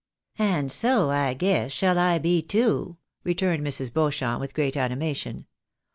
"And 0.55 0.71
so, 0.71 1.11
I 1.11 1.35
guess, 1.35 1.71
sliall 1.75 1.95
I 1.95 2.17
be 2.17 2.41
too!" 2.41 2.97
returned 3.23 3.63
Mrs. 3.63 3.93
Beauchamp, 3.93 4.41
■with 4.41 4.55
great 4.55 4.75
animation. 4.75 5.45